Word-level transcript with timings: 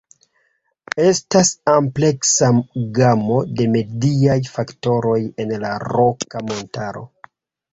Estas 1.09 1.51
ampleksa 1.73 2.49
gamo 2.99 3.37
de 3.59 3.67
mediaj 3.75 4.39
faktoroj 4.55 5.19
en 5.45 5.55
la 5.67 5.77
Roka 5.87 6.43
Montaro. 6.49 7.07